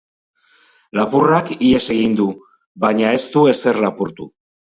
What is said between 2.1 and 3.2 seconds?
du, baina